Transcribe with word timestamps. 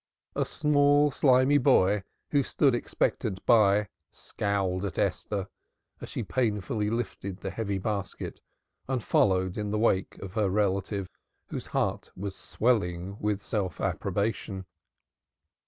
A 0.35 0.45
small 0.45 1.11
slimy 1.11 1.59
boy 1.59 2.01
who 2.31 2.41
stood 2.41 2.73
expectant 2.73 3.45
by 3.45 3.89
scowled 4.11 4.83
at 4.83 4.97
Esther 4.97 5.47
as 6.01 6.09
she 6.09 6.23
painfully 6.23 6.89
lifted 6.89 7.37
the 7.41 7.51
heavy 7.51 7.77
basket 7.77 8.41
and 8.87 9.03
followed 9.03 9.59
in 9.59 9.69
the 9.69 9.77
wake 9.77 10.17
of 10.17 10.33
her 10.33 10.49
relative 10.49 11.07
whose 11.49 11.67
heart 11.67 12.11
was 12.15 12.35
swelling 12.35 13.15
with 13.19 13.43
self 13.43 13.79
approbation. 13.79 14.65